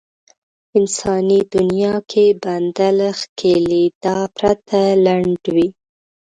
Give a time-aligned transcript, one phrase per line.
[0.77, 5.69] انساني دنيا کې بنده له ښکېلېدا پرته لنډوي.